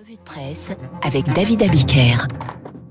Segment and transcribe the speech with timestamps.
[0.00, 0.70] Revue de presse
[1.02, 2.26] avec David Abiker.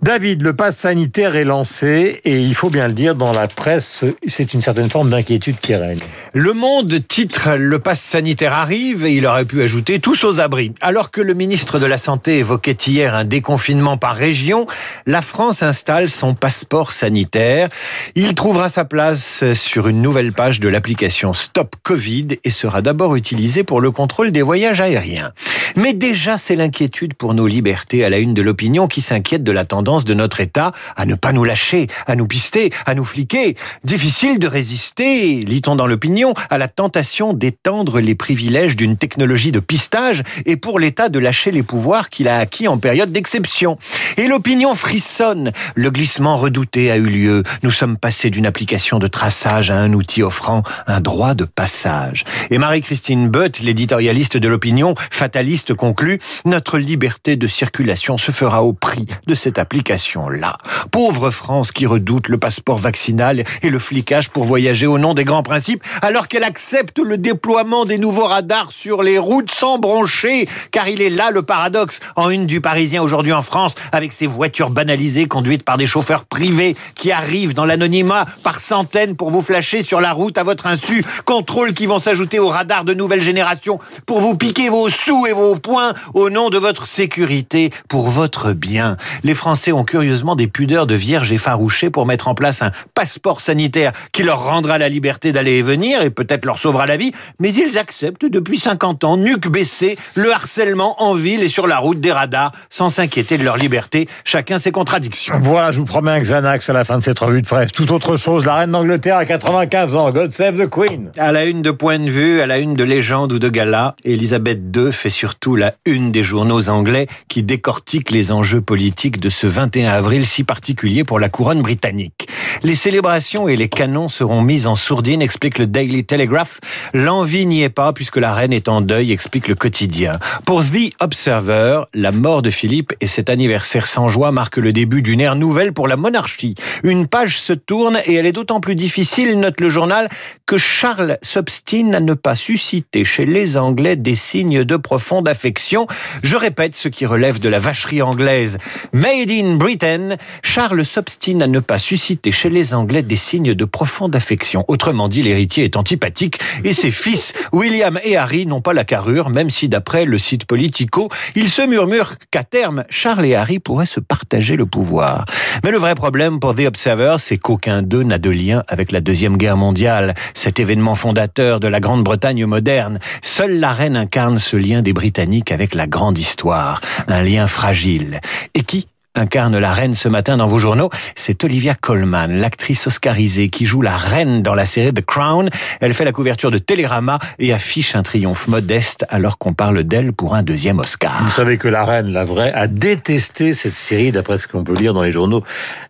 [0.02, 4.05] David, le pass sanitaire est lancé et il faut bien le dire, dans la presse,
[4.28, 6.00] c'est une certaine forme d'inquiétude qui règne.
[6.34, 10.72] Le Monde titre Le pass sanitaire arrive et il aurait pu ajouter tous aux abris.
[10.82, 14.68] Alors que le ministre de la Santé évoquait hier un déconfinement par région,
[15.05, 17.70] la France installe son passeport sanitaire.
[18.16, 23.16] Il trouvera sa place sur une nouvelle page de l'application Stop Covid et sera d'abord
[23.16, 25.34] utilisé pour le contrôle des voyages aériens.
[25.75, 29.51] Mais déjà, c'est l'inquiétude pour nos libertés à la une de l'opinion qui s'inquiète de
[29.51, 33.03] la tendance de notre État à ne pas nous lâcher, à nous pister, à nous
[33.03, 33.55] fliquer.
[33.83, 39.59] Difficile de résister, lit-on dans l'opinion, à la tentation d'étendre les privilèges d'une technologie de
[39.59, 43.77] pistage et pour l'État de lâcher les pouvoirs qu'il a acquis en période d'exception.
[44.17, 45.52] Et l'opinion frissonne.
[45.75, 47.44] Le glissement redouté a eu lieu.
[47.63, 52.25] Nous sommes passés d'une application de traçage à un outil offrant un droit de passage.
[52.49, 58.73] Et Marie-Christine Butt, l'éditorialiste de l'opinion, fataliste, conclut, notre liberté de circulation se fera au
[58.73, 60.58] prix de cette application là
[60.91, 65.23] Pauvre France qui redoute le passeport vaccinal et le flicage pour voyager au nom des
[65.23, 70.47] grands principes, alors qu'elle accepte le déploiement des nouveaux radars sur les routes sans broncher,
[70.71, 71.99] car il est là le paradoxe.
[72.16, 76.25] En une du Parisien aujourd'hui en France, avec ces voitures banalisées conduites par des chauffeurs
[76.25, 80.67] privés qui arrivent dans l'anonymat par centaines pour vous flasher sur la route à votre
[80.67, 85.25] insu, contrôles qui vont s'ajouter aux radars de nouvelle génération pour vous piquer vos sous
[85.27, 88.97] et vos points au nom de votre sécurité, pour votre bien.
[89.23, 93.41] Les Français ont curieusement des pudeurs de vierges effarouchées pour mettre en place un passeport
[93.41, 97.11] sanitaire qui leur rendra la liberté d'aller et venir et peut-être leur sauvera la vie,
[97.39, 101.78] mais ils acceptent depuis 50 ans, nuque baissée, le harcèlement en ville et sur la
[101.78, 105.39] route des radars, sans s'inquiéter de leur liberté, chacun ses contradictions.
[105.41, 107.72] Voilà, je vous promets un Xanax à la fin de cette revue de presse.
[107.72, 111.11] Tout autre chose, la reine d'Angleterre à 95 ans, God save the Queen.
[111.17, 113.95] À la une de point de vue, à la une de légende ou de gala,
[114.03, 119.29] Elisabeth II fait surtout la une des journaux anglais qui décortiquent les enjeux politiques de
[119.29, 122.27] ce 21 avril si particulier pour la couronne britannique.
[122.63, 126.59] Les célébrations et les canons seront mis en sourdine, explique le Daily Telegraph.
[126.94, 130.19] L'envie n'y est pas puisque la reine est en deuil, explique le quotidien.
[130.45, 135.01] Pour The Observer, la mort de Philippe et cet anniversaire sans joie marquent le début
[135.01, 136.55] d'une ère nouvelle pour la monarchie.
[136.83, 140.09] Une page se tourne et elle est d'autant plus difficile, note le journal,
[140.45, 145.88] que Charles s'obstine à ne pas susciter chez les Anglais des signes de profonde affection.
[146.23, 148.57] Je répète ce qui relève de la vacherie anglaise.
[148.91, 153.66] Made in Britain, Charles s'obstine à ne pas susciter chez les Anglais des signes de
[153.66, 154.66] profonde affection.
[154.67, 159.29] Autrement dit, l'héritier est antipathique et ses fils, William et Harry, n'ont pas la carrure,
[159.29, 163.85] même si d'après le site Politico, il se murmure qu'à terme, Charles et Harry pourraient
[163.85, 165.25] se partager le pouvoir.
[165.63, 169.01] Mais le vrai problème pour The Observer, c'est qu'aucun d'eux n'a de lien avec la
[169.01, 173.00] Deuxième Guerre mondiale, cet événement fondateur de la Grande-Bretagne moderne.
[173.22, 175.19] Seule la reine incarne ce lien des Britanniques
[175.52, 178.22] avec la grande histoire, un lien fragile,
[178.53, 183.50] et qui, incarne la reine ce matin dans vos journaux, c'est Olivia Colman, l'actrice oscarisée
[183.50, 185.50] qui joue la reine dans la série The Crown.
[185.81, 190.14] Elle fait la couverture de Télérama et affiche un triomphe modeste alors qu'on parle d'elle
[190.14, 191.24] pour un deuxième Oscar.
[191.24, 194.75] Vous savez que la reine, la vraie, a détesté cette série, d'après ce qu'on peut
[194.75, 195.44] lire dans les journaux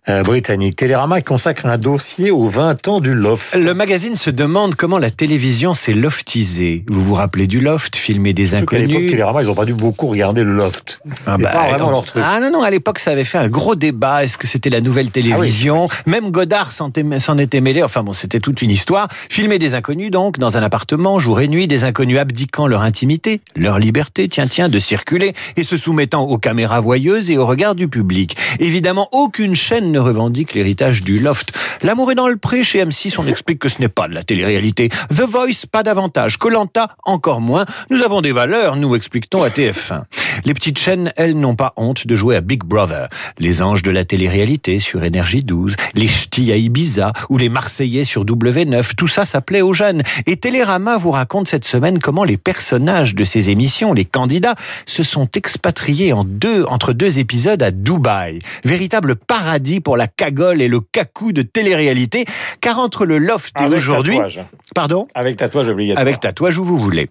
[0.08, 0.78] euh, britanniques.
[0.78, 3.54] Télérama consacre un dossier aux 20 ans du loft.
[3.56, 6.86] Le magazine se demande comment la télévision s'est loftisée.
[6.88, 9.74] Vous vous rappelez du loft, filmer des inconnus À l'époque, Télérama, ils n'ont pas dû
[9.74, 11.00] beaucoup regarder le loft.
[11.26, 11.92] Ah, bah, pas vraiment non.
[11.92, 12.24] leur truc.
[12.26, 14.24] Ah non, non, à l'époque, ça avait fait un gros débat.
[14.24, 15.88] Est-ce que c'était la nouvelle télévision?
[16.06, 17.84] Même Godard s'en était- s'en était mêlé.
[17.84, 19.08] Enfin bon, c'était toute une histoire.
[19.30, 23.42] Filmer des inconnus, donc, dans un appartement, jour et nuit, des inconnus abdiquant leur intimité,
[23.56, 27.76] leur liberté, tiens, tiens, de circuler, et se soumettant aux caméras voyeuses et au regard
[27.76, 28.36] du public.
[28.60, 31.52] Évidemment, aucune chaîne ne revendique l'héritage du loft.
[31.84, 34.24] L'amour est dans le pré chez M6, on explique que ce n'est pas de la
[34.24, 34.90] télé-réalité.
[35.10, 36.38] The Voice, pas davantage.
[36.38, 37.66] Colanta, encore moins.
[37.90, 40.04] Nous avons des valeurs, nous explique-t-on à TF1.
[40.46, 42.99] Les petites chaînes, elles, n'ont pas honte de jouer à Big Brother.
[43.40, 48.06] Les anges de la télé-réalité sur Énergie 12, les ch'tis à Ibiza ou les Marseillais
[48.06, 50.02] sur W9, tout ça, ça plaît aux jeunes.
[50.26, 54.56] Et Télérama vous raconte cette semaine comment les personnages de ces émissions, les candidats,
[54.86, 58.40] se sont expatriés en deux, entre deux épisodes à Dubaï.
[58.64, 62.26] Véritable paradis pour la cagole et le cacou de télé-réalité,
[62.62, 64.20] car entre le loft et aujourd'hui...
[64.76, 65.08] Pardon?
[65.16, 66.02] Avec tatouage obligatoire.
[66.02, 67.10] avec tatouage où vous voulez.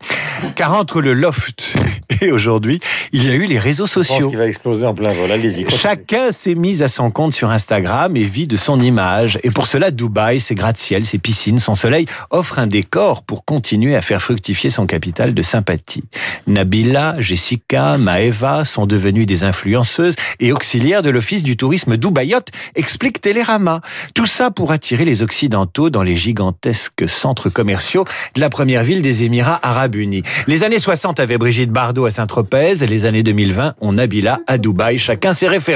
[0.54, 1.74] Car entre le loft
[2.20, 2.80] et aujourd'hui,
[3.12, 4.28] il y a eu les réseaux Je pense sociaux.
[4.28, 5.30] qu'il va exploser en plein vol.
[5.30, 5.64] Allez-y.
[5.80, 9.38] Chacun s'est mis à son compte sur Instagram et vit de son image.
[9.44, 13.94] Et pour cela, Dubaï, ses gratte-ciel, ses piscines, son soleil offrent un décor pour continuer
[13.94, 16.02] à faire fructifier son capital de sympathie.
[16.48, 22.40] Nabila, Jessica, Maeva sont devenues des influenceuses et auxiliaires de l'Office du tourisme Dubaïot,
[22.75, 23.80] explique Télérama.
[24.14, 28.04] Tout ça pour attirer les Occidentaux dans les gigantesques centres commerciaux
[28.34, 30.25] de la première ville des Émirats Arabes Unis.
[30.48, 34.98] Les années 60 avaient Brigitte Bardot à Saint-Tropez, les années 2020 on Nabila à Dubaï,
[34.98, 35.67] chacun ses références.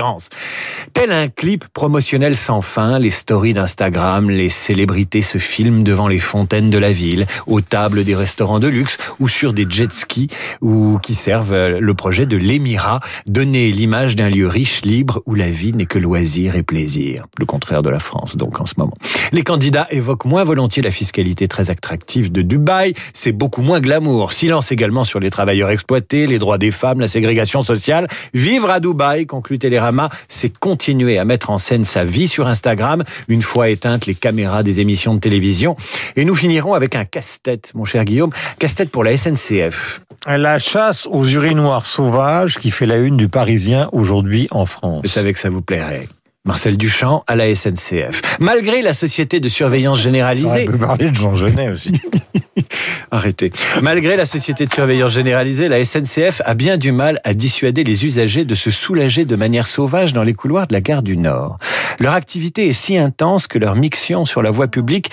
[0.95, 6.19] Tel un clip promotionnel sans fin, les stories d'Instagram, les célébrités se filment devant les
[6.19, 10.29] fontaines de la ville, aux tables des restaurants de luxe ou sur des jet skis
[10.63, 15.51] ou qui servent le projet de l'émirat, donner l'image d'un lieu riche, libre où la
[15.51, 17.27] vie n'est que loisir et plaisir.
[17.39, 18.95] Le contraire de la France donc en ce moment.
[19.33, 24.33] Les candidats évoquent moins volontiers la fiscalité très attractive de Dubaï, c'est beaucoup moins glamour.
[24.33, 28.09] Silence également sur les travailleurs exploités, les droits des femmes, la ségrégation sociale.
[28.33, 33.03] Vivre à Dubaï, conclut Télérama, c'est continuer à mettre en scène sa vie sur Instagram,
[33.27, 35.77] une fois éteintes les caméras des émissions de télévision.
[36.15, 38.31] Et nous finirons avec un casse-tête, mon cher Guillaume,
[38.61, 40.03] casse-tête pour la SNCF.
[40.25, 45.01] La chasse aux urinoirs sauvages qui fait la une du Parisien aujourd'hui en France.
[45.03, 46.09] Je savais que ça vous plairait.
[46.45, 48.39] Marcel Duchamp à la SNCF.
[48.39, 50.65] Malgré la société de surveillance généralisée.
[50.69, 51.93] On peut parler de Jean Genet aussi.
[53.11, 53.53] Arrêtez.
[53.81, 58.05] Malgré la société de surveillance généralisée, la SNCF a bien du mal à dissuader les
[58.05, 61.59] usagers de se soulager de manière sauvage dans les couloirs de la gare du Nord.
[62.01, 65.11] Leur activité est si intense que leurs mictions sur la voie publique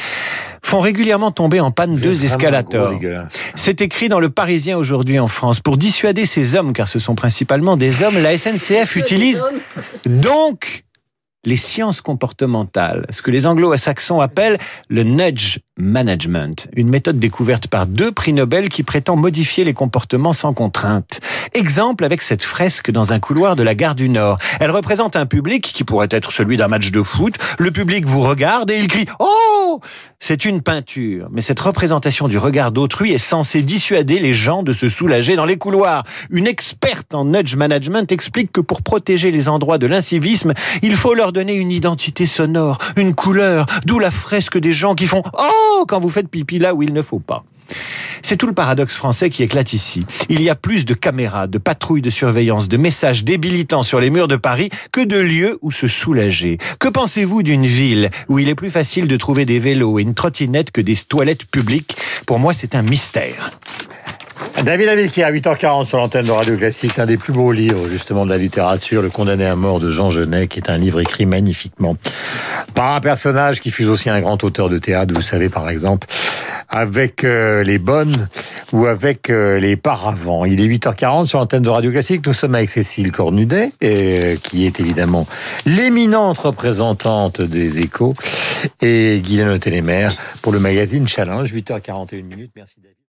[0.61, 2.93] font régulièrement tomber en panne deux escalators.
[3.55, 5.59] C'est écrit dans le Parisien aujourd'hui en France.
[5.59, 9.43] Pour dissuader ces hommes, car ce sont principalement des hommes, la SNCF utilise
[10.05, 10.83] donc
[11.45, 14.57] les sciences comportementales, ce que les anglo-saxons appellent
[14.89, 20.33] le nudge management, une méthode découverte par deux prix Nobel qui prétend modifier les comportements
[20.33, 21.21] sans contrainte.
[21.53, 24.37] Exemple avec cette fresque dans un couloir de la gare du Nord.
[24.59, 27.35] Elle représente un public qui pourrait être celui d'un match de foot.
[27.57, 29.81] Le public vous regarde et il crie «Oh!»
[30.21, 34.73] C'est une peinture, mais cette représentation du regard d'autrui est censée dissuader les gens de
[34.73, 36.03] se soulager dans les couloirs.
[36.29, 41.13] Une experte en nudge management explique que pour protéger les endroits de l'incivisme, il faut
[41.13, 45.68] leur donner une identité sonore, une couleur, d'où la fresque des gens qui font Oh
[45.87, 47.43] quand vous faites pipi là où il ne faut pas.
[48.21, 50.05] C'est tout le paradoxe français qui éclate ici.
[50.29, 54.09] Il y a plus de caméras, de patrouilles de surveillance, de messages débilitants sur les
[54.09, 56.57] murs de Paris que de lieux où se soulager.
[56.79, 60.13] Que pensez-vous d'une ville où il est plus facile de trouver des vélos et une
[60.13, 61.95] trottinette que des toilettes publiques?
[62.25, 63.51] Pour moi, c'est un mystère.
[64.63, 67.87] David qui est à 8h40 sur l'antenne de Radio Classique, un des plus beaux livres
[67.89, 70.99] justement de la littérature, Le condamné à mort de Jean Genet, qui est un livre
[70.99, 71.95] écrit magnifiquement
[72.83, 76.07] un personnage qui fut aussi un grand auteur de théâtre, vous savez par exemple,
[76.69, 78.29] avec euh, les bonnes
[78.71, 80.45] ou avec euh, les paravents.
[80.45, 82.25] Il est 8h40 sur l'antenne de Radio Classique.
[82.25, 85.27] Nous sommes avec Cécile Cornudet, euh, qui est évidemment
[85.65, 88.13] l'éminente représentante des échos,
[88.81, 90.11] et Guylaine Télémère
[90.41, 92.51] pour le magazine Challenge, 8h41 minutes.
[92.55, 92.95] Merci David.